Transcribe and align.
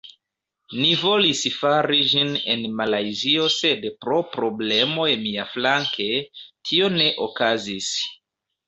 Ni 0.77 0.87
volis 1.01 1.41
fari 1.57 1.99
ĝin 2.13 2.31
en 2.55 2.65
Malajzio 2.79 3.45
sed 3.57 3.87
pro 4.07 4.19
problemoj 4.37 5.09
miaflanke, 5.29 6.13
tio 6.43 6.95
ne 7.01 7.13
okazis 7.31 7.97